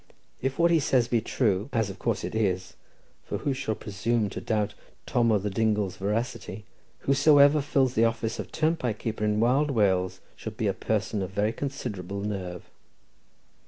If 0.41 0.57
what 0.57 0.71
he 0.71 0.79
says 0.79 1.07
be 1.07 1.21
true, 1.21 1.69
as 1.71 1.91
of 1.91 1.99
course 1.99 2.23
it 2.23 2.33
is—for 2.33 3.37
who 3.37 3.53
shall 3.53 3.75
presume 3.75 4.31
to 4.31 4.41
doubt 4.41 4.73
Tom 5.05 5.31
O' 5.31 5.37
the 5.37 5.51
Dingle's 5.51 5.97
veracity?—whosoever 5.97 7.61
fills 7.61 7.93
the 7.93 8.05
office 8.05 8.39
of 8.39 8.51
turnpike 8.51 8.97
keeper 8.97 9.23
in 9.23 9.39
Wild 9.39 9.69
Wales 9.69 10.19
should 10.35 10.57
be 10.57 10.65
a 10.65 10.73
person 10.73 11.21
of 11.21 11.29
very 11.29 11.53
considerable 11.53 12.21
nerve. 12.21 12.63